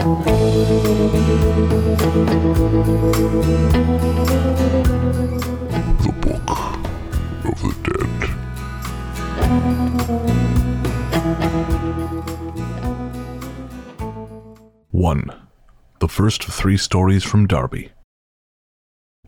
The 0.00 0.06
Book 6.22 6.50
of 7.44 7.60
the 7.60 7.74
Dead. 7.84 8.22
One. 14.90 15.30
The 15.98 16.08
first 16.08 16.48
of 16.48 16.54
three 16.54 16.78
stories 16.78 17.22
from 17.22 17.46
Darby. 17.46 17.92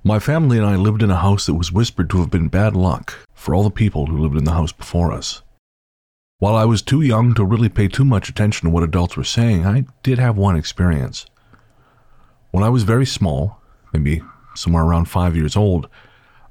My 0.02 0.18
family 0.18 0.56
and 0.56 0.66
I 0.66 0.76
lived 0.76 1.02
in 1.02 1.10
a 1.10 1.16
house 1.16 1.44
that 1.44 1.54
was 1.54 1.70
whispered 1.70 2.08
to 2.10 2.20
have 2.20 2.30
been 2.30 2.48
bad 2.48 2.74
luck 2.74 3.12
for 3.34 3.54
all 3.54 3.64
the 3.64 3.70
people 3.70 4.06
who 4.06 4.16
lived 4.16 4.38
in 4.38 4.44
the 4.44 4.52
house 4.52 4.72
before 4.72 5.12
us. 5.12 5.42
While 6.42 6.56
I 6.56 6.64
was 6.64 6.82
too 6.82 7.02
young 7.02 7.34
to 7.34 7.44
really 7.44 7.68
pay 7.68 7.86
too 7.86 8.04
much 8.04 8.28
attention 8.28 8.66
to 8.66 8.74
what 8.74 8.82
adults 8.82 9.16
were 9.16 9.22
saying, 9.22 9.64
I 9.64 9.84
did 10.02 10.18
have 10.18 10.36
one 10.36 10.56
experience. 10.56 11.24
When 12.50 12.64
I 12.64 12.68
was 12.68 12.82
very 12.82 13.06
small, 13.06 13.62
maybe 13.92 14.22
somewhere 14.56 14.82
around 14.82 15.04
five 15.04 15.36
years 15.36 15.54
old, 15.54 15.88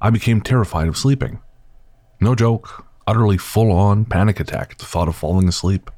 I 0.00 0.08
became 0.08 0.40
terrified 0.40 0.88
of 0.88 0.96
sleeping. 0.96 1.42
No 2.22 2.34
joke, 2.34 2.86
utterly 3.06 3.36
full 3.36 3.70
on 3.70 4.06
panic 4.06 4.40
attack 4.40 4.70
at 4.70 4.78
the 4.78 4.86
thought 4.86 5.08
of 5.08 5.14
falling 5.16 5.46
asleep. 5.46 5.90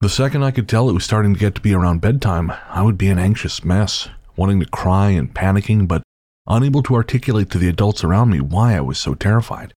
The 0.00 0.08
second 0.08 0.42
I 0.42 0.50
could 0.50 0.66
tell 0.66 0.88
it 0.88 0.94
was 0.94 1.04
starting 1.04 1.34
to 1.34 1.40
get 1.40 1.54
to 1.56 1.60
be 1.60 1.74
around 1.74 2.00
bedtime, 2.00 2.50
I 2.70 2.80
would 2.80 2.96
be 2.96 3.10
an 3.10 3.18
anxious 3.18 3.62
mess, 3.62 4.08
wanting 4.36 4.58
to 4.60 4.66
cry 4.70 5.10
and 5.10 5.34
panicking, 5.34 5.86
but 5.86 6.02
unable 6.46 6.82
to 6.84 6.94
articulate 6.94 7.50
to 7.50 7.58
the 7.58 7.68
adults 7.68 8.02
around 8.02 8.30
me 8.30 8.40
why 8.40 8.74
I 8.74 8.80
was 8.80 8.96
so 8.96 9.12
terrified. 9.12 9.74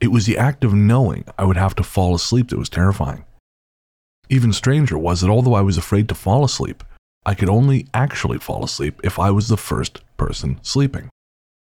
It 0.00 0.12
was 0.12 0.26
the 0.26 0.38
act 0.38 0.62
of 0.64 0.74
knowing 0.74 1.24
I 1.36 1.44
would 1.44 1.56
have 1.56 1.74
to 1.76 1.82
fall 1.82 2.14
asleep 2.14 2.48
that 2.48 2.58
was 2.58 2.68
terrifying. 2.68 3.24
Even 4.28 4.52
stranger 4.52 4.96
was 4.96 5.20
that 5.20 5.30
although 5.30 5.54
I 5.54 5.62
was 5.62 5.78
afraid 5.78 6.08
to 6.08 6.14
fall 6.14 6.44
asleep, 6.44 6.84
I 7.26 7.34
could 7.34 7.48
only 7.48 7.86
actually 7.92 8.38
fall 8.38 8.64
asleep 8.64 9.00
if 9.02 9.18
I 9.18 9.30
was 9.30 9.48
the 9.48 9.56
first 9.56 10.00
person 10.16 10.60
sleeping. 10.62 11.10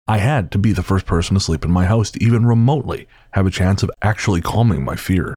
I 0.09 0.19
had 0.19 0.51
to 0.53 0.59
be 0.59 0.73
the 0.73 0.83
first 0.83 1.07
person 1.07 1.35
to 1.35 1.41
sleep 1.41 1.65
in 1.65 1.71
my 1.71 1.87
house 1.87 2.11
to 2.13 2.23
even 2.23 2.47
remotely 2.47 3.09
have 3.33 3.47
a 3.47 3.51
chance 3.51 3.83
of 3.83 3.91
actually 4.03 4.41
calming 4.41 4.85
my 4.85 4.97
fear. 4.97 5.35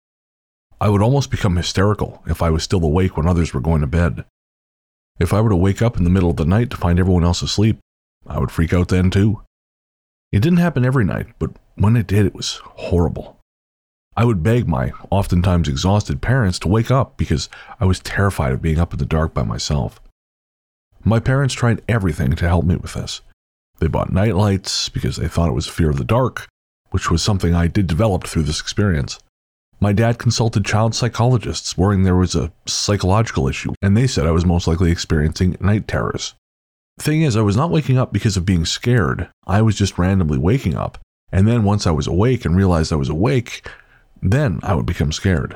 I 0.82 0.90
would 0.90 1.02
almost 1.02 1.32
become 1.32 1.58
hysterical 1.58 2.24
if 2.28 2.42
I 2.42 2.50
was 2.50 2.64
still 2.64 2.84
awake 2.84 3.18
when 3.18 3.28
others 3.28 3.54
were 3.54 3.62
going 3.62 3.82
to 3.82 3.88
bed. 3.88 4.26
If 5.20 5.34
I 5.34 5.42
were 5.42 5.50
to 5.50 5.56
wake 5.56 5.82
up 5.82 5.98
in 5.98 6.06
the 6.06 6.10
middle 6.10 6.30
of 6.30 6.38
the 6.38 6.46
night 6.46 6.70
to 6.70 6.78
find 6.78 7.00
everyone 7.00 7.24
else 7.24 7.42
asleep, 7.42 7.80
I 8.26 8.40
would 8.40 8.52
freak 8.52 8.74
out 8.74 8.88
then 8.88 9.10
too. 9.10 9.42
It 10.32 10.42
didn't 10.42 10.60
happen 10.60 10.86
every 10.86 11.06
night, 11.06 11.28
but 11.40 11.52
when 11.76 11.96
it 11.96 12.08
did, 12.08 12.26
it 12.26 12.36
was 12.36 12.62
horrible. 12.64 13.38
I 14.16 14.26
would 14.26 14.44
beg 14.44 14.68
my 14.68 14.92
oftentimes 15.10 15.68
exhausted 15.68 16.22
parents 16.22 16.60
to 16.60 16.68
wake 16.68 16.92
up 16.92 17.18
because 17.18 17.50
I 17.80 17.86
was 17.86 18.00
terrified 18.00 18.52
of 18.52 18.62
being 18.62 18.78
up 18.78 18.94
in 18.94 19.00
the 19.00 19.06
dark 19.06 19.34
by 19.34 19.44
myself. 19.44 20.00
My 21.04 21.20
parents 21.20 21.54
tried 21.54 21.82
everything 21.88 22.36
to 22.36 22.48
help 22.48 22.66
me 22.66 22.76
with 22.76 22.94
this. 22.94 23.22
They 23.80 23.88
bought 23.88 24.12
night 24.12 24.36
lights 24.36 24.90
because 24.90 25.16
they 25.16 25.30
thought 25.30 25.50
it 25.50 25.54
was 25.54 25.68
fear 25.68 25.90
of 25.90 25.98
the 25.98 26.04
dark, 26.04 26.48
which 26.92 27.10
was 27.10 27.24
something 27.24 27.56
I 27.56 27.68
did 27.68 27.88
develop 27.88 28.26
through 28.26 28.44
this 28.44 28.60
experience. 28.60 29.20
My 29.80 29.94
dad 29.94 30.20
consulted 30.20 30.66
child 30.66 30.94
psychologists, 30.94 31.78
worrying 31.78 32.04
there 32.04 32.18
was 32.18 32.36
a 32.36 32.52
psychological 32.66 33.48
issue, 33.48 33.74
and 33.82 33.96
they 33.96 34.08
said 34.08 34.26
I 34.26 34.32
was 34.32 34.46
most 34.46 34.68
likely 34.68 34.92
experiencing 34.92 35.56
night 35.62 35.88
terrors. 35.88 36.36
Thing 37.00 37.22
is, 37.22 37.38
I 37.38 37.42
was 37.42 37.56
not 37.56 37.72
waking 37.72 37.98
up 37.98 38.12
because 38.12 38.36
of 38.36 38.46
being 38.46 38.66
scared. 38.66 39.30
I 39.48 39.62
was 39.62 39.76
just 39.76 39.98
randomly 39.98 40.38
waking 40.38 40.76
up. 40.76 40.98
And 41.32 41.48
then 41.48 41.64
once 41.64 41.88
I 41.88 41.92
was 41.92 42.08
awake 42.08 42.44
and 42.44 42.56
realized 42.56 42.92
I 42.92 42.98
was 42.98 43.10
awake, 43.10 43.66
then 44.22 44.60
I 44.64 44.76
would 44.76 44.86
become 44.86 45.14
scared. 45.14 45.56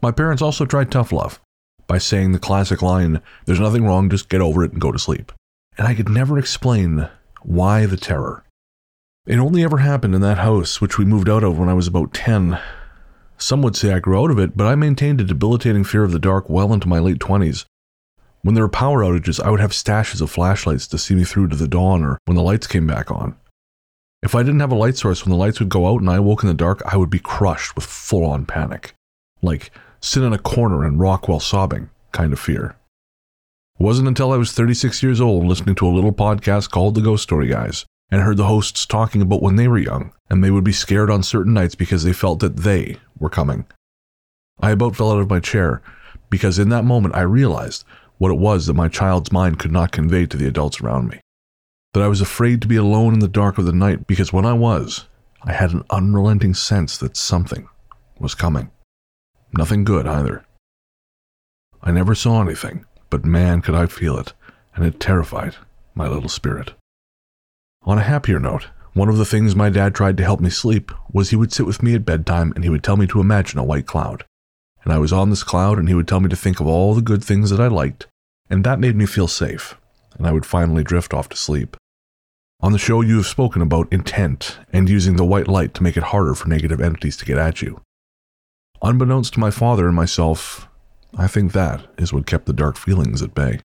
My 0.00 0.10
parents 0.10 0.42
also 0.42 0.64
tried 0.64 0.90
tough 0.90 1.12
love 1.12 1.40
by 1.86 1.98
saying 1.98 2.32
the 2.32 2.38
classic 2.38 2.80
line, 2.80 3.20
There's 3.44 3.60
nothing 3.60 3.84
wrong, 3.84 4.08
just 4.08 4.30
get 4.30 4.40
over 4.40 4.64
it 4.64 4.72
and 4.72 4.80
go 4.80 4.90
to 4.90 4.98
sleep. 4.98 5.30
And 5.76 5.86
I 5.86 5.94
could 5.94 6.08
never 6.08 6.38
explain 6.38 7.08
why 7.42 7.84
the 7.84 7.96
terror. 7.98 8.44
It 9.26 9.38
only 9.38 9.62
ever 9.62 9.78
happened 9.78 10.14
in 10.14 10.20
that 10.22 10.38
house, 10.38 10.80
which 10.80 10.96
we 10.96 11.04
moved 11.04 11.28
out 11.28 11.44
of 11.44 11.58
when 11.58 11.68
I 11.68 11.74
was 11.74 11.86
about 11.86 12.14
10. 12.14 12.58
Some 13.36 13.62
would 13.62 13.76
say 13.76 13.92
I 13.92 13.98
grew 13.98 14.20
out 14.22 14.30
of 14.30 14.38
it, 14.38 14.56
but 14.56 14.66
I 14.66 14.74
maintained 14.74 15.20
a 15.20 15.24
debilitating 15.24 15.84
fear 15.84 16.02
of 16.02 16.12
the 16.12 16.18
dark 16.18 16.48
well 16.48 16.72
into 16.72 16.88
my 16.88 16.98
late 16.98 17.18
20s. 17.18 17.66
When 18.42 18.56
there 18.56 18.64
were 18.64 18.68
power 18.68 19.04
outages, 19.04 19.40
I 19.40 19.50
would 19.50 19.60
have 19.60 19.70
stashes 19.70 20.20
of 20.20 20.30
flashlights 20.30 20.88
to 20.88 20.98
see 20.98 21.14
me 21.14 21.22
through 21.24 21.48
to 21.48 21.56
the 21.56 21.68
dawn 21.68 22.02
or 22.02 22.18
when 22.24 22.36
the 22.36 22.42
lights 22.42 22.66
came 22.66 22.88
back 22.88 23.10
on. 23.10 23.36
If 24.20 24.34
I 24.34 24.42
didn't 24.42 24.60
have 24.60 24.72
a 24.72 24.76
light 24.76 24.96
source 24.96 25.24
when 25.24 25.30
the 25.30 25.36
lights 25.36 25.60
would 25.60 25.68
go 25.68 25.86
out 25.86 26.00
and 26.00 26.10
I 26.10 26.18
woke 26.18 26.42
in 26.42 26.48
the 26.48 26.54
dark, 26.54 26.82
I 26.84 26.96
would 26.96 27.10
be 27.10 27.20
crushed 27.20 27.76
with 27.76 27.84
full 27.84 28.24
on 28.24 28.44
panic. 28.46 28.94
Like 29.42 29.70
sit 30.00 30.24
in 30.24 30.32
a 30.32 30.38
corner 30.38 30.84
and 30.84 30.98
rock 30.98 31.28
while 31.28 31.40
sobbing 31.40 31.90
kind 32.10 32.32
of 32.32 32.40
fear. 32.40 32.76
It 33.78 33.82
wasn't 33.82 34.08
until 34.08 34.32
I 34.32 34.36
was 34.36 34.52
36 34.52 35.02
years 35.02 35.20
old 35.20 35.44
listening 35.44 35.76
to 35.76 35.86
a 35.86 35.94
little 35.94 36.12
podcast 36.12 36.70
called 36.70 36.96
The 36.96 37.00
Ghost 37.00 37.22
Story 37.22 37.46
Guys 37.46 37.84
and 38.10 38.22
heard 38.22 38.36
the 38.36 38.46
hosts 38.46 38.86
talking 38.86 39.22
about 39.22 39.42
when 39.42 39.56
they 39.56 39.68
were 39.68 39.78
young 39.78 40.12
and 40.28 40.42
they 40.42 40.50
would 40.50 40.64
be 40.64 40.72
scared 40.72 41.10
on 41.10 41.22
certain 41.22 41.54
nights 41.54 41.76
because 41.76 42.02
they 42.02 42.12
felt 42.12 42.40
that 42.40 42.58
they 42.58 42.96
were 43.18 43.30
coming. 43.30 43.66
I 44.60 44.72
about 44.72 44.96
fell 44.96 45.12
out 45.12 45.20
of 45.20 45.30
my 45.30 45.40
chair 45.40 45.80
because 46.28 46.58
in 46.58 46.68
that 46.70 46.84
moment 46.84 47.14
I 47.16 47.22
realized 47.22 47.84
what 48.22 48.30
it 48.30 48.38
was 48.38 48.66
that 48.66 48.74
my 48.74 48.86
child's 48.86 49.32
mind 49.32 49.58
could 49.58 49.72
not 49.72 49.90
convey 49.90 50.24
to 50.24 50.36
the 50.36 50.46
adults 50.46 50.80
around 50.80 51.08
me. 51.08 51.18
That 51.92 52.04
I 52.04 52.06
was 52.06 52.20
afraid 52.20 52.62
to 52.62 52.68
be 52.68 52.76
alone 52.76 53.14
in 53.14 53.18
the 53.18 53.26
dark 53.26 53.58
of 53.58 53.66
the 53.66 53.72
night 53.72 54.06
because 54.06 54.32
when 54.32 54.46
I 54.46 54.52
was, 54.52 55.08
I 55.42 55.52
had 55.52 55.72
an 55.72 55.82
unrelenting 55.90 56.54
sense 56.54 56.96
that 56.98 57.16
something 57.16 57.68
was 58.20 58.36
coming. 58.36 58.70
Nothing 59.52 59.82
good 59.82 60.06
either. 60.06 60.44
I 61.82 61.90
never 61.90 62.14
saw 62.14 62.40
anything, 62.40 62.86
but 63.10 63.24
man, 63.24 63.60
could 63.60 63.74
I 63.74 63.86
feel 63.86 64.16
it, 64.16 64.34
and 64.76 64.86
it 64.86 65.00
terrified 65.00 65.56
my 65.96 66.06
little 66.06 66.28
spirit. 66.28 66.74
On 67.82 67.98
a 67.98 68.02
happier 68.02 68.38
note, 68.38 68.68
one 68.92 69.08
of 69.08 69.18
the 69.18 69.24
things 69.24 69.56
my 69.56 69.68
dad 69.68 69.96
tried 69.96 70.16
to 70.18 70.24
help 70.24 70.38
me 70.38 70.48
sleep 70.48 70.92
was 71.12 71.30
he 71.30 71.36
would 71.36 71.52
sit 71.52 71.66
with 71.66 71.82
me 71.82 71.96
at 71.96 72.04
bedtime 72.04 72.52
and 72.54 72.62
he 72.62 72.70
would 72.70 72.84
tell 72.84 72.96
me 72.96 73.08
to 73.08 73.20
imagine 73.20 73.58
a 73.58 73.64
white 73.64 73.86
cloud. 73.86 74.24
And 74.84 74.92
I 74.92 74.98
was 74.98 75.12
on 75.12 75.30
this 75.30 75.42
cloud 75.42 75.76
and 75.76 75.88
he 75.88 75.94
would 75.96 76.06
tell 76.06 76.20
me 76.20 76.28
to 76.28 76.36
think 76.36 76.60
of 76.60 76.68
all 76.68 76.94
the 76.94 77.02
good 77.02 77.24
things 77.24 77.50
that 77.50 77.60
I 77.60 77.66
liked 77.66 78.06
and 78.50 78.64
that 78.64 78.80
made 78.80 78.96
me 78.96 79.06
feel 79.06 79.28
safe, 79.28 79.78
and 80.16 80.26
I 80.26 80.32
would 80.32 80.46
finally 80.46 80.84
drift 80.84 81.14
off 81.14 81.28
to 81.30 81.36
sleep. 81.36 81.76
On 82.60 82.72
the 82.72 82.78
show, 82.78 83.00
you 83.00 83.16
have 83.16 83.26
spoken 83.26 83.60
about 83.60 83.92
intent 83.92 84.58
and 84.72 84.88
using 84.88 85.16
the 85.16 85.24
white 85.24 85.48
light 85.48 85.74
to 85.74 85.82
make 85.82 85.96
it 85.96 86.04
harder 86.04 86.34
for 86.34 86.48
negative 86.48 86.80
entities 86.80 87.16
to 87.16 87.24
get 87.24 87.38
at 87.38 87.60
you. 87.60 87.80
Unbeknownst 88.82 89.34
to 89.34 89.40
my 89.40 89.50
father 89.50 89.86
and 89.86 89.96
myself, 89.96 90.68
I 91.16 91.26
think 91.26 91.52
that 91.52 91.86
is 91.98 92.12
what 92.12 92.26
kept 92.26 92.46
the 92.46 92.52
dark 92.52 92.76
feelings 92.76 93.20
at 93.20 93.34
bay. 93.34 93.60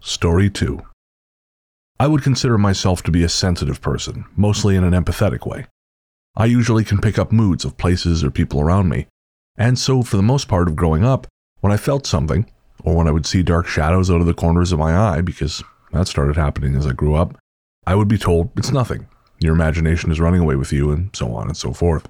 Story 0.00 0.48
2 0.48 0.80
I 2.00 2.06
would 2.06 2.22
consider 2.22 2.56
myself 2.56 3.02
to 3.02 3.10
be 3.10 3.24
a 3.24 3.28
sensitive 3.28 3.80
person, 3.80 4.24
mostly 4.36 4.76
in 4.76 4.84
an 4.84 4.92
empathetic 4.92 5.44
way. 5.44 5.66
I 6.38 6.44
usually 6.44 6.84
can 6.84 6.98
pick 6.98 7.18
up 7.18 7.32
moods 7.32 7.64
of 7.64 7.76
places 7.76 8.22
or 8.22 8.30
people 8.30 8.60
around 8.60 8.88
me. 8.88 9.08
And 9.56 9.76
so, 9.76 10.02
for 10.02 10.16
the 10.16 10.22
most 10.22 10.46
part 10.46 10.68
of 10.68 10.76
growing 10.76 11.04
up, 11.04 11.26
when 11.60 11.72
I 11.72 11.76
felt 11.76 12.06
something, 12.06 12.48
or 12.84 12.94
when 12.94 13.08
I 13.08 13.10
would 13.10 13.26
see 13.26 13.42
dark 13.42 13.66
shadows 13.66 14.08
out 14.08 14.20
of 14.20 14.26
the 14.26 14.34
corners 14.34 14.70
of 14.70 14.78
my 14.78 14.96
eye, 14.96 15.20
because 15.20 15.64
that 15.90 16.06
started 16.06 16.36
happening 16.36 16.76
as 16.76 16.86
I 16.86 16.92
grew 16.92 17.16
up, 17.16 17.36
I 17.88 17.96
would 17.96 18.06
be 18.06 18.18
told 18.18 18.50
it's 18.56 18.70
nothing. 18.70 19.08
Your 19.40 19.52
imagination 19.52 20.12
is 20.12 20.20
running 20.20 20.40
away 20.40 20.54
with 20.54 20.72
you, 20.72 20.92
and 20.92 21.10
so 21.12 21.34
on 21.34 21.48
and 21.48 21.56
so 21.56 21.72
forth. 21.72 22.08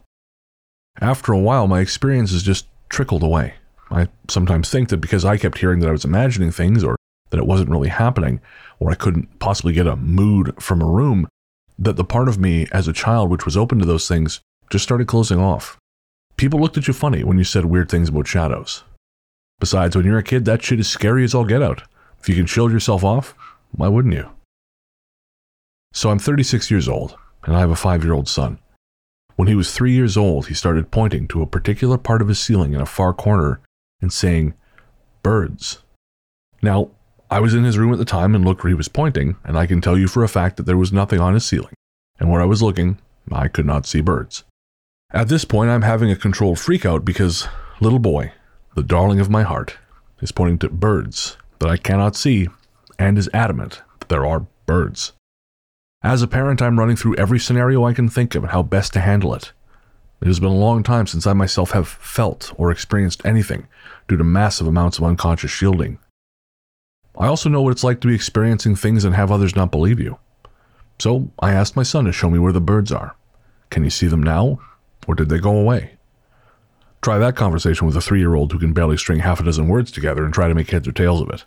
After 1.00 1.32
a 1.32 1.38
while, 1.38 1.66
my 1.66 1.80
experiences 1.80 2.42
just 2.42 2.66
trickled 2.90 3.22
away. 3.22 3.54
I 3.90 4.08
sometimes 4.28 4.68
think 4.68 4.90
that 4.90 4.98
because 4.98 5.24
I 5.24 5.38
kept 5.38 5.56
hearing 5.56 5.80
that 5.80 5.88
I 5.88 5.92
was 5.92 6.04
imagining 6.04 6.50
things, 6.50 6.84
or 6.84 6.96
that 7.30 7.38
it 7.38 7.46
wasn't 7.46 7.70
really 7.70 7.88
happening, 7.88 8.42
or 8.78 8.90
I 8.90 8.94
couldn't 8.94 9.38
possibly 9.38 9.72
get 9.72 9.86
a 9.86 9.96
mood 9.96 10.54
from 10.62 10.82
a 10.82 10.86
room, 10.86 11.28
that 11.78 11.96
the 11.96 12.04
part 12.04 12.28
of 12.28 12.38
me 12.38 12.66
as 12.72 12.88
a 12.88 12.92
child 12.92 13.30
which 13.30 13.44
was 13.44 13.56
open 13.56 13.78
to 13.78 13.86
those 13.86 14.08
things 14.08 14.40
just 14.70 14.84
started 14.84 15.06
closing 15.06 15.38
off. 15.38 15.76
People 16.36 16.60
looked 16.60 16.76
at 16.76 16.88
you 16.88 16.94
funny 16.94 17.24
when 17.24 17.38
you 17.38 17.44
said 17.44 17.64
weird 17.64 17.90
things 17.90 18.08
about 18.08 18.26
shadows. 18.26 18.84
Besides, 19.60 19.96
when 19.96 20.06
you're 20.06 20.18
a 20.18 20.22
kid, 20.22 20.44
that 20.44 20.62
shit 20.62 20.78
is 20.78 20.88
scary 20.88 21.24
as 21.24 21.34
all 21.34 21.44
get 21.44 21.62
out. 21.62 21.82
If 22.20 22.28
you 22.28 22.34
can 22.34 22.46
shield 22.46 22.70
yourself 22.70 23.02
off, 23.02 23.34
why 23.72 23.88
wouldn't 23.88 24.14
you? 24.14 24.30
So 25.92 26.10
I'm 26.10 26.18
36 26.18 26.70
years 26.70 26.88
old, 26.88 27.16
and 27.44 27.56
I 27.56 27.60
have 27.60 27.70
a 27.70 27.76
five 27.76 28.04
year 28.04 28.12
old 28.12 28.28
son. 28.28 28.58
When 29.36 29.48
he 29.48 29.54
was 29.54 29.72
three 29.72 29.92
years 29.92 30.16
old, 30.16 30.46
he 30.48 30.54
started 30.54 30.90
pointing 30.90 31.28
to 31.28 31.42
a 31.42 31.46
particular 31.46 31.96
part 31.96 32.22
of 32.22 32.28
his 32.28 32.38
ceiling 32.38 32.72
in 32.72 32.80
a 32.80 32.86
far 32.86 33.12
corner 33.12 33.60
and 34.00 34.12
saying, 34.12 34.54
Birds. 35.22 35.82
Now, 36.62 36.90
I 37.30 37.40
was 37.40 37.54
in 37.54 37.64
his 37.64 37.78
room 37.78 37.92
at 37.92 37.98
the 37.98 38.04
time 38.04 38.34
and 38.34 38.44
looked 38.44 38.64
where 38.64 38.70
he 38.70 38.74
was 38.74 38.88
pointing, 38.88 39.36
and 39.44 39.58
I 39.58 39.66
can 39.66 39.80
tell 39.80 39.98
you 39.98 40.08
for 40.08 40.24
a 40.24 40.28
fact 40.28 40.56
that 40.56 40.64
there 40.64 40.76
was 40.76 40.92
nothing 40.92 41.20
on 41.20 41.34
his 41.34 41.44
ceiling. 41.44 41.74
And 42.18 42.30
where 42.30 42.40
I 42.40 42.46
was 42.46 42.62
looking, 42.62 42.98
I 43.30 43.48
could 43.48 43.66
not 43.66 43.86
see 43.86 44.00
birds. 44.00 44.44
At 45.10 45.28
this 45.28 45.44
point, 45.44 45.70
I'm 45.70 45.82
having 45.82 46.10
a 46.10 46.16
controlled 46.16 46.58
freakout 46.58 47.04
because 47.04 47.48
little 47.80 47.98
boy, 47.98 48.32
the 48.74 48.82
darling 48.82 49.20
of 49.20 49.30
my 49.30 49.42
heart, 49.42 49.78
is 50.20 50.32
pointing 50.32 50.58
to 50.58 50.68
birds 50.68 51.36
that 51.60 51.70
I 51.70 51.76
cannot 51.76 52.16
see 52.16 52.48
and 52.98 53.16
is 53.16 53.30
adamant 53.32 53.82
that 54.00 54.08
there 54.08 54.26
are 54.26 54.46
birds. 54.66 55.12
As 56.02 56.22
a 56.22 56.28
parent, 56.28 56.62
I'm 56.62 56.78
running 56.78 56.96
through 56.96 57.16
every 57.16 57.38
scenario 57.38 57.84
I 57.84 57.92
can 57.92 58.08
think 58.08 58.34
of 58.34 58.44
and 58.44 58.52
how 58.52 58.62
best 58.62 58.92
to 58.92 59.00
handle 59.00 59.34
it. 59.34 59.52
It 60.20 60.26
has 60.26 60.40
been 60.40 60.50
a 60.50 60.54
long 60.54 60.82
time 60.82 61.06
since 61.06 61.26
I 61.26 61.32
myself 61.32 61.70
have 61.72 61.88
felt 61.88 62.52
or 62.56 62.70
experienced 62.70 63.24
anything 63.24 63.68
due 64.08 64.16
to 64.16 64.24
massive 64.24 64.66
amounts 64.66 64.98
of 64.98 65.04
unconscious 65.04 65.50
shielding. 65.50 65.98
I 67.16 67.26
also 67.26 67.48
know 67.48 67.62
what 67.62 67.70
it's 67.70 67.84
like 67.84 68.00
to 68.00 68.08
be 68.08 68.14
experiencing 68.14 68.76
things 68.76 69.04
and 69.04 69.14
have 69.14 69.32
others 69.32 69.56
not 69.56 69.70
believe 69.70 69.98
you. 69.98 70.18
So 71.00 71.30
I 71.38 71.52
asked 71.52 71.76
my 71.76 71.82
son 71.82 72.04
to 72.06 72.12
show 72.12 72.28
me 72.28 72.38
where 72.38 72.52
the 72.52 72.60
birds 72.60 72.90
are. 72.90 73.16
Can 73.70 73.84
you 73.84 73.90
see 73.90 74.06
them 74.06 74.22
now? 74.22 74.60
Or 75.06 75.14
did 75.14 75.28
they 75.28 75.38
go 75.38 75.56
away? 75.56 75.92
Try 77.00 77.18
that 77.18 77.36
conversation 77.36 77.86
with 77.86 77.96
a 77.96 78.00
three 78.00 78.18
year 78.18 78.34
old 78.34 78.52
who 78.52 78.58
can 78.58 78.72
barely 78.72 78.96
string 78.96 79.20
half 79.20 79.40
a 79.40 79.44
dozen 79.44 79.68
words 79.68 79.92
together 79.92 80.24
and 80.24 80.34
try 80.34 80.48
to 80.48 80.54
make 80.54 80.70
heads 80.70 80.88
or 80.88 80.92
tails 80.92 81.20
of 81.20 81.30
it. 81.30 81.44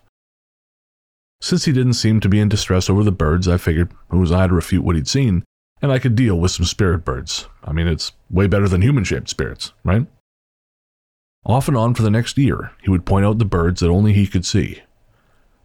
Since 1.41 1.65
he 1.65 1.73
didn't 1.73 1.93
seem 1.93 2.19
to 2.19 2.29
be 2.29 2.39
in 2.39 2.49
distress 2.49 2.89
over 2.89 3.03
the 3.03 3.11
birds, 3.11 3.47
I 3.47 3.57
figured 3.57 3.91
who 4.09 4.19
was 4.19 4.31
I 4.31 4.47
to 4.47 4.53
refute 4.53 4.83
what 4.83 4.95
he'd 4.95 5.07
seen, 5.07 5.43
and 5.81 5.91
I 5.91 5.99
could 5.99 6.15
deal 6.15 6.39
with 6.39 6.51
some 6.51 6.65
spirit 6.65 7.03
birds. 7.03 7.47
I 7.63 7.73
mean, 7.73 7.87
it's 7.87 8.11
way 8.29 8.47
better 8.47 8.67
than 8.67 8.83
human 8.83 9.03
shaped 9.03 9.27
spirits, 9.27 9.73
right? 9.83 10.05
Off 11.43 11.67
and 11.67 11.75
on 11.75 11.95
for 11.95 12.03
the 12.03 12.11
next 12.11 12.37
year, 12.37 12.71
he 12.83 12.91
would 12.91 13.05
point 13.05 13.25
out 13.25 13.39
the 13.39 13.45
birds 13.45 13.81
that 13.81 13.89
only 13.89 14.13
he 14.13 14.27
could 14.27 14.45
see. 14.45 14.83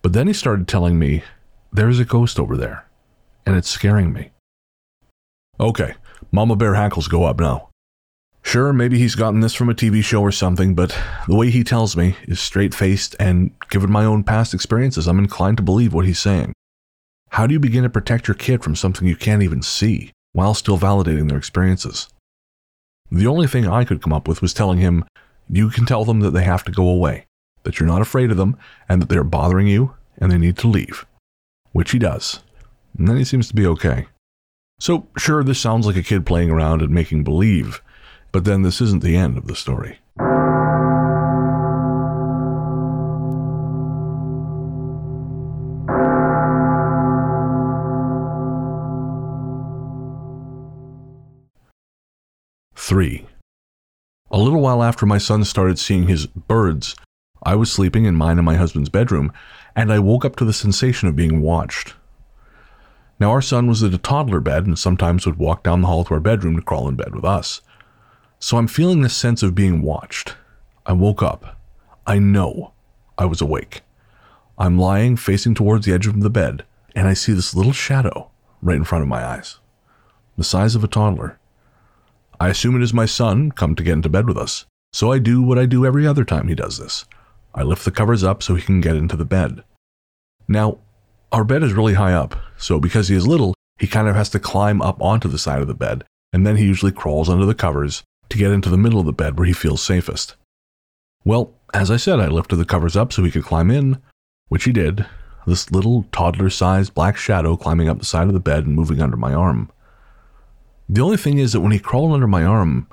But 0.00 0.14
then 0.14 0.26
he 0.26 0.32
started 0.32 0.66
telling 0.66 0.98
me, 0.98 1.22
There's 1.70 2.00
a 2.00 2.06
ghost 2.06 2.40
over 2.40 2.56
there, 2.56 2.85
and 3.46 3.56
it's 3.56 3.70
scaring 3.70 4.12
me. 4.12 4.32
Okay, 5.58 5.94
Mama 6.30 6.56
Bear 6.56 6.74
hackles 6.74 7.08
go 7.08 7.24
up 7.24 7.40
now. 7.40 7.70
Sure, 8.42 8.72
maybe 8.72 8.98
he's 8.98 9.14
gotten 9.14 9.40
this 9.40 9.54
from 9.54 9.68
a 9.68 9.74
TV 9.74 10.04
show 10.04 10.20
or 10.20 10.30
something, 10.30 10.74
but 10.74 10.96
the 11.26 11.34
way 11.34 11.50
he 11.50 11.64
tells 11.64 11.96
me 11.96 12.16
is 12.28 12.38
straight 12.38 12.74
faced, 12.74 13.16
and 13.18 13.50
given 13.70 13.90
my 13.90 14.04
own 14.04 14.22
past 14.22 14.54
experiences, 14.54 15.08
I'm 15.08 15.18
inclined 15.18 15.56
to 15.56 15.64
believe 15.64 15.92
what 15.92 16.06
he's 16.06 16.20
saying. 16.20 16.52
How 17.30 17.46
do 17.46 17.54
you 17.54 17.58
begin 17.58 17.82
to 17.82 17.90
protect 17.90 18.28
your 18.28 18.36
kid 18.36 18.62
from 18.62 18.76
something 18.76 19.08
you 19.08 19.16
can't 19.16 19.42
even 19.42 19.62
see 19.62 20.12
while 20.32 20.54
still 20.54 20.78
validating 20.78 21.28
their 21.28 21.38
experiences? 21.38 22.08
The 23.10 23.26
only 23.26 23.46
thing 23.46 23.66
I 23.66 23.84
could 23.84 24.00
come 24.00 24.12
up 24.12 24.28
with 24.28 24.42
was 24.42 24.54
telling 24.54 24.78
him, 24.78 25.04
You 25.50 25.70
can 25.70 25.86
tell 25.86 26.04
them 26.04 26.20
that 26.20 26.30
they 26.30 26.44
have 26.44 26.62
to 26.64 26.72
go 26.72 26.88
away, 26.88 27.26
that 27.64 27.80
you're 27.80 27.88
not 27.88 28.02
afraid 28.02 28.30
of 28.30 28.36
them, 28.36 28.56
and 28.88 29.02
that 29.02 29.08
they're 29.08 29.24
bothering 29.24 29.66
you, 29.66 29.94
and 30.18 30.30
they 30.30 30.38
need 30.38 30.56
to 30.58 30.68
leave. 30.68 31.04
Which 31.72 31.90
he 31.90 31.98
does. 31.98 32.40
And 32.98 33.08
then 33.08 33.16
he 33.16 33.24
seems 33.24 33.48
to 33.48 33.54
be 33.54 33.66
okay. 33.66 34.06
So, 34.78 35.06
sure, 35.18 35.42
this 35.42 35.60
sounds 35.60 35.86
like 35.86 35.96
a 35.96 36.02
kid 36.02 36.26
playing 36.26 36.50
around 36.50 36.82
and 36.82 36.90
making 36.90 37.24
believe, 37.24 37.82
but 38.32 38.44
then 38.44 38.62
this 38.62 38.80
isn't 38.80 39.02
the 39.02 39.16
end 39.16 39.38
of 39.38 39.46
the 39.46 39.56
story. 39.56 39.98
Three. 52.74 53.26
A 54.30 54.38
little 54.38 54.60
while 54.60 54.82
after 54.82 55.06
my 55.06 55.18
son 55.18 55.44
started 55.44 55.78
seeing 55.78 56.06
his 56.06 56.26
birds, 56.26 56.94
I 57.42 57.54
was 57.54 57.72
sleeping 57.72 58.04
in 58.04 58.14
mine 58.14 58.38
and 58.38 58.44
my 58.44 58.56
husband's 58.56 58.88
bedroom, 58.88 59.32
and 59.74 59.92
I 59.92 59.98
woke 59.98 60.24
up 60.24 60.36
to 60.36 60.44
the 60.44 60.52
sensation 60.52 61.08
of 61.08 61.16
being 61.16 61.40
watched. 61.40 61.94
Now, 63.18 63.30
our 63.30 63.42
son 63.42 63.66
was 63.66 63.82
at 63.82 63.94
a 63.94 63.98
toddler 63.98 64.40
bed 64.40 64.66
and 64.66 64.78
sometimes 64.78 65.24
would 65.24 65.38
walk 65.38 65.62
down 65.62 65.80
the 65.80 65.86
hall 65.86 66.04
to 66.04 66.14
our 66.14 66.20
bedroom 66.20 66.56
to 66.56 66.62
crawl 66.62 66.88
in 66.88 66.96
bed 66.96 67.14
with 67.14 67.24
us. 67.24 67.62
So 68.38 68.58
I'm 68.58 68.68
feeling 68.68 69.00
this 69.00 69.16
sense 69.16 69.42
of 69.42 69.54
being 69.54 69.80
watched. 69.80 70.36
I 70.84 70.92
woke 70.92 71.22
up. 71.22 71.58
I 72.06 72.18
know 72.18 72.72
I 73.18 73.24
was 73.24 73.40
awake. 73.40 73.80
I'm 74.58 74.78
lying 74.78 75.16
facing 75.16 75.54
towards 75.54 75.86
the 75.86 75.92
edge 75.92 76.06
of 76.06 76.20
the 76.20 76.30
bed, 76.30 76.64
and 76.94 77.08
I 77.08 77.14
see 77.14 77.32
this 77.32 77.54
little 77.54 77.72
shadow 77.72 78.30
right 78.62 78.76
in 78.76 78.84
front 78.84 79.02
of 79.02 79.08
my 79.08 79.24
eyes, 79.24 79.58
the 80.36 80.44
size 80.44 80.74
of 80.74 80.84
a 80.84 80.88
toddler. 80.88 81.38
I 82.38 82.48
assume 82.48 82.76
it 82.76 82.82
is 82.82 82.94
my 82.94 83.06
son 83.06 83.50
come 83.50 83.74
to 83.74 83.82
get 83.82 83.94
into 83.94 84.08
bed 84.08 84.26
with 84.26 84.38
us, 84.38 84.66
so 84.92 85.12
I 85.12 85.18
do 85.18 85.42
what 85.42 85.58
I 85.58 85.66
do 85.66 85.84
every 85.84 86.06
other 86.06 86.24
time 86.24 86.48
he 86.48 86.54
does 86.54 86.78
this. 86.78 87.04
I 87.54 87.62
lift 87.62 87.84
the 87.84 87.90
covers 87.90 88.22
up 88.22 88.42
so 88.42 88.54
he 88.54 88.62
can 88.62 88.80
get 88.80 88.96
into 88.96 89.16
the 89.16 89.24
bed. 89.24 89.64
Now, 90.46 90.78
our 91.32 91.44
bed 91.44 91.62
is 91.62 91.72
really 91.72 91.94
high 91.94 92.12
up, 92.12 92.36
so 92.56 92.78
because 92.78 93.08
he 93.08 93.16
is 93.16 93.26
little, 93.26 93.54
he 93.78 93.86
kind 93.86 94.08
of 94.08 94.16
has 94.16 94.30
to 94.30 94.38
climb 94.38 94.80
up 94.80 95.00
onto 95.02 95.28
the 95.28 95.38
side 95.38 95.60
of 95.60 95.68
the 95.68 95.74
bed, 95.74 96.04
and 96.32 96.46
then 96.46 96.56
he 96.56 96.64
usually 96.64 96.92
crawls 96.92 97.28
under 97.28 97.44
the 97.44 97.54
covers 97.54 98.02
to 98.28 98.38
get 98.38 98.52
into 98.52 98.70
the 98.70 98.76
middle 98.76 99.00
of 99.00 99.06
the 99.06 99.12
bed 99.12 99.38
where 99.38 99.46
he 99.46 99.52
feels 99.52 99.82
safest. 99.82 100.36
Well, 101.24 101.52
as 101.74 101.90
I 101.90 101.96
said, 101.96 102.20
I 102.20 102.28
lifted 102.28 102.56
the 102.56 102.64
covers 102.64 102.96
up 102.96 103.12
so 103.12 103.24
he 103.24 103.30
could 103.30 103.44
climb 103.44 103.70
in, 103.70 104.00
which 104.48 104.64
he 104.64 104.72
did, 104.72 105.06
this 105.46 105.70
little 105.70 106.06
toddler 106.12 106.50
sized 106.50 106.94
black 106.94 107.16
shadow 107.16 107.56
climbing 107.56 107.88
up 107.88 107.98
the 107.98 108.04
side 108.04 108.28
of 108.28 108.34
the 108.34 108.40
bed 108.40 108.66
and 108.66 108.74
moving 108.74 109.00
under 109.00 109.16
my 109.16 109.32
arm. 109.32 109.70
The 110.88 111.00
only 111.00 111.16
thing 111.16 111.38
is 111.38 111.52
that 111.52 111.60
when 111.60 111.72
he 111.72 111.78
crawled 111.78 112.12
under 112.12 112.28
my 112.28 112.44
arm, 112.44 112.88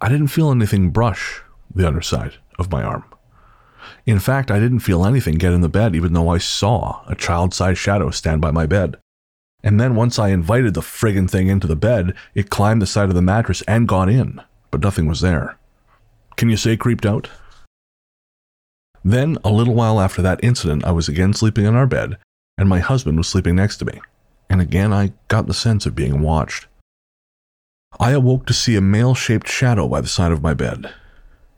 I 0.00 0.08
didn't 0.08 0.28
feel 0.28 0.50
anything 0.50 0.90
brush 0.90 1.42
the 1.74 1.86
underside 1.86 2.34
of 2.58 2.70
my 2.70 2.82
arm. 2.82 3.04
In 4.06 4.18
fact, 4.18 4.50
I 4.50 4.58
didn't 4.58 4.80
feel 4.80 5.04
anything 5.04 5.36
get 5.36 5.52
in 5.52 5.60
the 5.60 5.68
bed, 5.68 5.94
even 5.94 6.12
though 6.12 6.28
I 6.28 6.38
saw 6.38 7.02
a 7.06 7.14
child 7.14 7.54
sized 7.54 7.78
shadow 7.78 8.10
stand 8.10 8.40
by 8.40 8.50
my 8.50 8.66
bed. 8.66 8.96
And 9.62 9.80
then 9.80 9.94
once 9.94 10.18
I 10.18 10.28
invited 10.28 10.74
the 10.74 10.80
friggin' 10.80 11.28
thing 11.28 11.48
into 11.48 11.66
the 11.66 11.76
bed, 11.76 12.14
it 12.34 12.50
climbed 12.50 12.80
the 12.80 12.86
side 12.86 13.08
of 13.08 13.14
the 13.14 13.22
mattress 13.22 13.62
and 13.62 13.88
got 13.88 14.08
in, 14.08 14.40
but 14.70 14.80
nothing 14.80 15.06
was 15.06 15.20
there. 15.20 15.56
Can 16.36 16.48
you 16.48 16.56
say 16.56 16.76
creeped 16.76 17.04
out? 17.04 17.28
Then, 19.04 19.38
a 19.42 19.50
little 19.50 19.74
while 19.74 20.00
after 20.00 20.22
that 20.22 20.40
incident, 20.42 20.84
I 20.84 20.92
was 20.92 21.08
again 21.08 21.32
sleeping 21.32 21.64
in 21.64 21.74
our 21.74 21.86
bed, 21.86 22.18
and 22.56 22.68
my 22.68 22.78
husband 22.78 23.18
was 23.18 23.28
sleeping 23.28 23.56
next 23.56 23.78
to 23.78 23.84
me. 23.84 24.00
And 24.50 24.60
again, 24.60 24.92
I 24.92 25.12
got 25.28 25.46
the 25.46 25.54
sense 25.54 25.86
of 25.86 25.94
being 25.94 26.20
watched. 26.20 26.66
I 27.98 28.10
awoke 28.10 28.46
to 28.46 28.52
see 28.52 28.76
a 28.76 28.80
male 28.80 29.14
shaped 29.14 29.48
shadow 29.48 29.88
by 29.88 30.00
the 30.00 30.08
side 30.08 30.32
of 30.32 30.42
my 30.42 30.54
bed. 30.54 30.92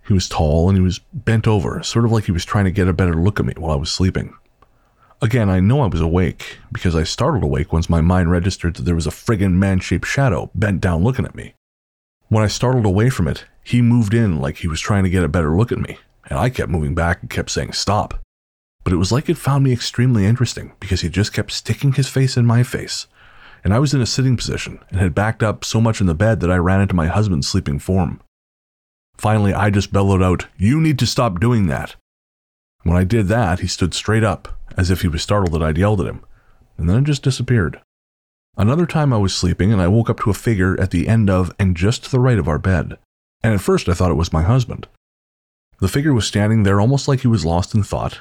He 0.06 0.12
was 0.12 0.28
tall 0.28 0.68
and 0.68 0.76
he 0.76 0.82
was 0.82 1.00
bent 1.12 1.46
over, 1.46 1.82
sort 1.82 2.04
of 2.04 2.12
like 2.12 2.24
he 2.24 2.32
was 2.32 2.44
trying 2.44 2.64
to 2.64 2.70
get 2.70 2.88
a 2.88 2.92
better 2.92 3.14
look 3.14 3.38
at 3.38 3.46
me 3.46 3.54
while 3.56 3.72
I 3.72 3.76
was 3.76 3.92
sleeping. 3.92 4.34
Again, 5.22 5.50
I 5.50 5.60
know 5.60 5.82
I 5.82 5.86
was 5.86 6.00
awake, 6.00 6.58
because 6.72 6.96
I 6.96 7.04
startled 7.04 7.44
awake 7.44 7.72
once 7.72 7.90
my 7.90 8.00
mind 8.00 8.30
registered 8.30 8.76
that 8.76 8.82
there 8.82 8.94
was 8.94 9.06
a 9.06 9.10
friggin' 9.10 9.52
man 9.52 9.78
shaped 9.78 10.06
shadow 10.06 10.50
bent 10.54 10.80
down 10.80 11.04
looking 11.04 11.26
at 11.26 11.34
me. 11.34 11.54
When 12.28 12.42
I 12.42 12.48
startled 12.48 12.86
away 12.86 13.10
from 13.10 13.28
it, 13.28 13.44
he 13.62 13.82
moved 13.82 14.14
in 14.14 14.40
like 14.40 14.58
he 14.58 14.68
was 14.68 14.80
trying 14.80 15.04
to 15.04 15.10
get 15.10 15.24
a 15.24 15.28
better 15.28 15.54
look 15.56 15.72
at 15.72 15.78
me, 15.78 15.98
and 16.28 16.38
I 16.38 16.48
kept 16.48 16.70
moving 16.70 16.94
back 16.94 17.20
and 17.20 17.28
kept 17.28 17.50
saying 17.50 17.72
stop. 17.72 18.18
But 18.82 18.94
it 18.94 18.96
was 18.96 19.12
like 19.12 19.28
it 19.28 19.36
found 19.36 19.64
me 19.64 19.72
extremely 19.72 20.24
interesting 20.24 20.72
because 20.80 21.02
he 21.02 21.10
just 21.10 21.32
kept 21.34 21.52
sticking 21.52 21.92
his 21.92 22.08
face 22.08 22.36
in 22.36 22.46
my 22.46 22.62
face. 22.62 23.06
And 23.62 23.74
I 23.74 23.78
was 23.78 23.92
in 23.92 24.00
a 24.00 24.06
sitting 24.06 24.38
position 24.38 24.78
and 24.88 25.00
had 25.00 25.14
backed 25.14 25.42
up 25.42 25.64
so 25.64 25.82
much 25.82 26.00
in 26.00 26.06
the 26.06 26.14
bed 26.14 26.40
that 26.40 26.50
I 26.50 26.56
ran 26.56 26.80
into 26.80 26.94
my 26.94 27.08
husband's 27.08 27.46
sleeping 27.46 27.78
form. 27.78 28.22
Finally, 29.20 29.52
I 29.52 29.68
just 29.68 29.92
bellowed 29.92 30.22
out, 30.22 30.46
You 30.56 30.80
need 30.80 30.98
to 31.00 31.06
stop 31.06 31.40
doing 31.40 31.66
that. 31.66 31.94
When 32.84 32.96
I 32.96 33.04
did 33.04 33.28
that, 33.28 33.60
he 33.60 33.66
stood 33.66 33.92
straight 33.92 34.24
up 34.24 34.58
as 34.78 34.90
if 34.90 35.02
he 35.02 35.08
was 35.08 35.20
startled 35.20 35.52
that 35.52 35.62
I'd 35.62 35.76
yelled 35.76 36.00
at 36.00 36.06
him, 36.06 36.24
and 36.78 36.88
then 36.88 37.04
just 37.04 37.22
disappeared. 37.22 37.82
Another 38.56 38.86
time 38.86 39.12
I 39.12 39.18
was 39.18 39.34
sleeping 39.34 39.74
and 39.74 39.82
I 39.82 39.88
woke 39.88 40.08
up 40.08 40.20
to 40.20 40.30
a 40.30 40.34
figure 40.34 40.80
at 40.80 40.90
the 40.90 41.06
end 41.06 41.28
of 41.28 41.54
and 41.58 41.76
just 41.76 42.04
to 42.04 42.10
the 42.10 42.18
right 42.18 42.38
of 42.38 42.48
our 42.48 42.58
bed, 42.58 42.96
and 43.42 43.52
at 43.52 43.60
first 43.60 43.90
I 43.90 43.92
thought 43.92 44.10
it 44.10 44.14
was 44.14 44.32
my 44.32 44.40
husband. 44.40 44.88
The 45.80 45.88
figure 45.88 46.14
was 46.14 46.26
standing 46.26 46.62
there 46.62 46.80
almost 46.80 47.06
like 47.06 47.20
he 47.20 47.28
was 47.28 47.44
lost 47.44 47.74
in 47.74 47.82
thought, 47.82 48.20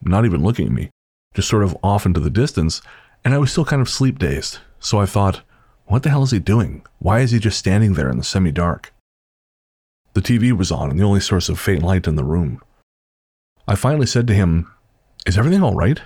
not 0.00 0.24
even 0.24 0.42
looking 0.42 0.68
at 0.68 0.72
me, 0.72 0.88
just 1.34 1.50
sort 1.50 1.64
of 1.64 1.76
off 1.82 2.06
into 2.06 2.18
the 2.18 2.30
distance, 2.30 2.80
and 3.26 3.34
I 3.34 3.38
was 3.38 3.52
still 3.52 3.66
kind 3.66 3.82
of 3.82 3.90
sleep 3.90 4.18
dazed, 4.18 4.56
so 4.78 5.00
I 5.00 5.04
thought, 5.04 5.42
what 5.84 6.02
the 6.02 6.08
hell 6.08 6.22
is 6.22 6.30
he 6.30 6.38
doing? 6.38 6.82
Why 6.98 7.20
is 7.20 7.32
he 7.32 7.38
just 7.38 7.58
standing 7.58 7.92
there 7.92 8.08
in 8.08 8.16
the 8.16 8.24
semi 8.24 8.52
dark? 8.52 8.94
The 10.20 10.38
TV 10.38 10.52
was 10.52 10.70
on 10.70 10.90
and 10.90 11.00
the 11.00 11.04
only 11.04 11.20
source 11.20 11.48
of 11.48 11.58
faint 11.58 11.82
light 11.82 12.06
in 12.06 12.16
the 12.16 12.24
room. 12.24 12.60
I 13.66 13.74
finally 13.74 14.04
said 14.04 14.26
to 14.26 14.34
him, 14.34 14.70
is 15.24 15.38
everything 15.38 15.62
all 15.62 15.74
right? 15.74 15.98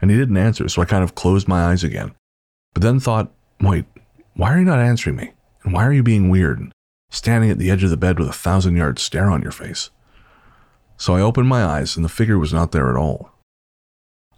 And 0.00 0.08
he 0.08 0.16
didn't 0.16 0.36
answer, 0.36 0.68
so 0.68 0.80
I 0.80 0.84
kind 0.84 1.02
of 1.02 1.16
closed 1.16 1.48
my 1.48 1.64
eyes 1.64 1.82
again. 1.82 2.14
But 2.74 2.84
then 2.84 3.00
thought, 3.00 3.32
wait, 3.60 3.86
why 4.34 4.54
are 4.54 4.60
you 4.60 4.64
not 4.64 4.78
answering 4.78 5.16
me? 5.16 5.32
And 5.64 5.72
why 5.72 5.84
are 5.84 5.92
you 5.92 6.04
being 6.04 6.30
weird? 6.30 6.60
and 6.60 6.72
Standing 7.10 7.50
at 7.50 7.58
the 7.58 7.72
edge 7.72 7.82
of 7.82 7.90
the 7.90 7.96
bed 7.96 8.20
with 8.20 8.28
a 8.28 8.32
thousand 8.32 8.76
yard 8.76 9.00
stare 9.00 9.30
on 9.30 9.42
your 9.42 9.50
face. 9.50 9.90
So 10.96 11.16
I 11.16 11.20
opened 11.20 11.48
my 11.48 11.64
eyes, 11.64 11.96
and 11.96 12.04
the 12.04 12.08
figure 12.08 12.38
was 12.38 12.52
not 12.52 12.70
there 12.70 12.88
at 12.88 12.96
all. 12.96 13.32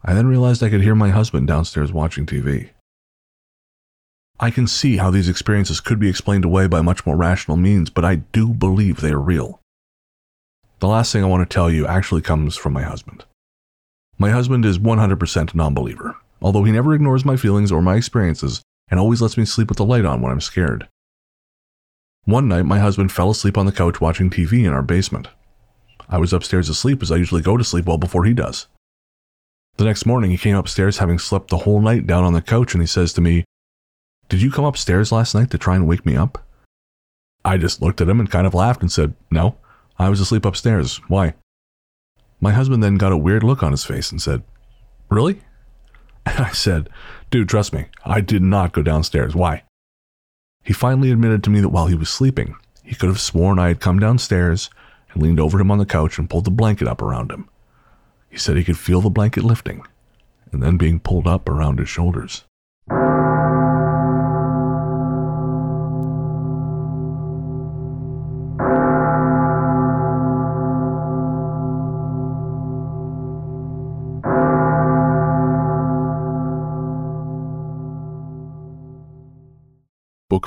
I 0.02 0.14
then 0.14 0.26
realized 0.26 0.62
I 0.62 0.70
could 0.70 0.82
hear 0.82 0.94
my 0.94 1.10
husband 1.10 1.48
downstairs 1.48 1.92
watching 1.92 2.24
TV. 2.24 2.70
I 4.38 4.50
can 4.50 4.66
see 4.66 4.98
how 4.98 5.10
these 5.10 5.30
experiences 5.30 5.80
could 5.80 5.98
be 5.98 6.10
explained 6.10 6.44
away 6.44 6.66
by 6.66 6.82
much 6.82 7.06
more 7.06 7.16
rational 7.16 7.56
means, 7.56 7.88
but 7.88 8.04
I 8.04 8.16
do 8.16 8.52
believe 8.52 9.00
they 9.00 9.12
are 9.12 9.20
real. 9.20 9.60
The 10.80 10.88
last 10.88 11.10
thing 11.10 11.24
I 11.24 11.26
want 11.26 11.48
to 11.48 11.54
tell 11.54 11.70
you 11.70 11.86
actually 11.86 12.20
comes 12.20 12.54
from 12.54 12.74
my 12.74 12.82
husband. 12.82 13.24
My 14.18 14.30
husband 14.30 14.66
is 14.66 14.78
100% 14.78 15.54
non 15.54 15.72
believer, 15.72 16.16
although 16.42 16.64
he 16.64 16.72
never 16.72 16.94
ignores 16.94 17.24
my 17.24 17.36
feelings 17.36 17.72
or 17.72 17.80
my 17.80 17.96
experiences 17.96 18.62
and 18.90 19.00
always 19.00 19.22
lets 19.22 19.38
me 19.38 19.46
sleep 19.46 19.68
with 19.68 19.78
the 19.78 19.84
light 19.84 20.04
on 20.04 20.20
when 20.20 20.30
I'm 20.30 20.40
scared. 20.40 20.86
One 22.24 22.48
night, 22.48 22.66
my 22.66 22.78
husband 22.78 23.12
fell 23.12 23.30
asleep 23.30 23.56
on 23.56 23.66
the 23.66 23.72
couch 23.72 24.00
watching 24.00 24.28
TV 24.28 24.64
in 24.64 24.72
our 24.72 24.82
basement. 24.82 25.28
I 26.08 26.18
was 26.18 26.32
upstairs 26.32 26.68
asleep 26.68 27.02
as 27.02 27.10
I 27.10 27.16
usually 27.16 27.42
go 27.42 27.56
to 27.56 27.64
sleep 27.64 27.86
well 27.86 27.98
before 27.98 28.24
he 28.24 28.34
does. 28.34 28.66
The 29.76 29.84
next 29.84 30.06
morning, 30.06 30.30
he 30.30 30.38
came 30.38 30.56
upstairs 30.56 30.98
having 30.98 31.18
slept 31.18 31.48
the 31.48 31.58
whole 31.58 31.80
night 31.80 32.06
down 32.06 32.24
on 32.24 32.32
the 32.32 32.42
couch 32.42 32.74
and 32.74 32.82
he 32.82 32.86
says 32.86 33.12
to 33.14 33.20
me, 33.20 33.44
Did 34.28 34.42
you 34.42 34.50
come 34.50 34.64
upstairs 34.64 35.12
last 35.12 35.34
night 35.34 35.50
to 35.50 35.58
try 35.58 35.76
and 35.76 35.86
wake 35.86 36.04
me 36.04 36.16
up? 36.16 36.44
I 37.44 37.58
just 37.58 37.80
looked 37.80 38.00
at 38.00 38.08
him 38.08 38.18
and 38.18 38.30
kind 38.30 38.46
of 38.46 38.54
laughed 38.54 38.82
and 38.82 38.90
said, 38.90 39.14
No, 39.30 39.56
I 39.98 40.08
was 40.08 40.20
asleep 40.20 40.44
upstairs. 40.44 40.96
Why? 41.08 41.34
My 42.40 42.52
husband 42.52 42.82
then 42.82 42.96
got 42.96 43.12
a 43.12 43.16
weird 43.16 43.44
look 43.44 43.62
on 43.62 43.70
his 43.70 43.84
face 43.84 44.10
and 44.10 44.20
said, 44.20 44.42
Really? 45.08 45.40
And 46.26 46.44
I 46.44 46.50
said, 46.50 46.88
Dude, 47.30 47.48
trust 47.48 47.72
me, 47.72 47.86
I 48.04 48.20
did 48.20 48.42
not 48.42 48.72
go 48.72 48.82
downstairs. 48.82 49.36
Why? 49.36 49.62
He 50.64 50.72
finally 50.72 51.12
admitted 51.12 51.44
to 51.44 51.50
me 51.50 51.60
that 51.60 51.68
while 51.68 51.86
he 51.86 51.94
was 51.94 52.10
sleeping, 52.10 52.56
he 52.82 52.96
could 52.96 53.08
have 53.08 53.20
sworn 53.20 53.60
I 53.60 53.68
had 53.68 53.80
come 53.80 54.00
downstairs 54.00 54.68
and 55.12 55.22
leaned 55.22 55.38
over 55.38 55.60
him 55.60 55.70
on 55.70 55.78
the 55.78 55.86
couch 55.86 56.18
and 56.18 56.28
pulled 56.28 56.44
the 56.44 56.50
blanket 56.50 56.88
up 56.88 57.00
around 57.00 57.30
him. 57.30 57.48
He 58.28 58.38
said 58.38 58.56
he 58.56 58.64
could 58.64 58.76
feel 58.76 59.00
the 59.00 59.08
blanket 59.08 59.44
lifting 59.44 59.86
and 60.50 60.60
then 60.60 60.76
being 60.76 60.98
pulled 60.98 61.28
up 61.28 61.48
around 61.48 61.78
his 61.78 61.88
shoulders. 61.88 62.42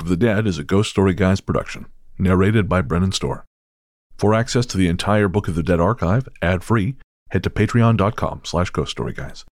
Book 0.00 0.06
of 0.06 0.18
the 0.18 0.26
Dead 0.26 0.46
is 0.46 0.56
a 0.56 0.64
Ghost 0.64 0.88
Story 0.88 1.12
Guys 1.12 1.42
production, 1.42 1.84
narrated 2.18 2.70
by 2.70 2.80
Brennan 2.80 3.12
Storr. 3.12 3.44
For 4.16 4.32
access 4.32 4.64
to 4.66 4.78
the 4.78 4.88
entire 4.88 5.28
Book 5.28 5.46
of 5.46 5.56
the 5.56 5.62
Dead 5.62 5.78
archive, 5.78 6.26
ad-free, 6.40 6.96
head 7.28 7.42
to 7.42 7.50
patreon.com 7.50 8.40
slash 8.44 8.72
ghoststoryguys. 8.72 9.44